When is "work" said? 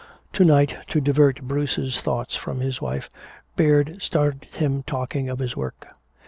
5.55-5.89